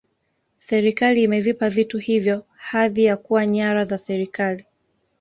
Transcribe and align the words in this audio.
serikali 0.57 1.23
imevipa 1.23 1.69
vitu 1.69 1.97
hivyo 1.97 2.45
hadhi 2.55 3.03
ya 3.05 3.17
kuwa 3.17 3.45
nyara 3.45 3.83
za 3.85 3.97
serikali 3.97 4.65